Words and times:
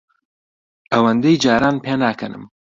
ئەوەندەی 0.91 1.39
جاران 1.43 1.75
پێناکەنم. 1.85 2.43